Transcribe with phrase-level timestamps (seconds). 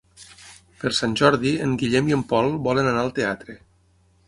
[0.83, 3.59] Per Sant Jordi en Guillem i en Pol volen anar al teatre.